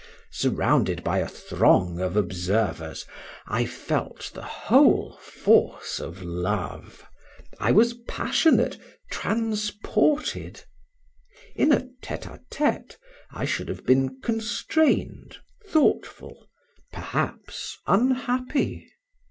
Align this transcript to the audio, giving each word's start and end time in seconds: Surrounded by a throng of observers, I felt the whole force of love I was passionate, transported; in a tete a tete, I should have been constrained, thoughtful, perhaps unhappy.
Surrounded 0.31 1.03
by 1.03 1.19
a 1.19 1.27
throng 1.27 1.99
of 1.99 2.17
observers, 2.17 3.05
I 3.45 3.67
felt 3.67 4.31
the 4.33 4.41
whole 4.41 5.15
force 5.17 5.99
of 5.99 6.23
love 6.23 7.05
I 7.59 7.71
was 7.71 7.93
passionate, 8.07 8.79
transported; 9.11 10.63
in 11.55 11.71
a 11.71 11.87
tete 12.01 12.25
a 12.25 12.41
tete, 12.49 12.97
I 13.29 13.45
should 13.45 13.69
have 13.69 13.85
been 13.85 14.19
constrained, 14.21 15.37
thoughtful, 15.69 16.49
perhaps 16.91 17.77
unhappy. 17.85 18.91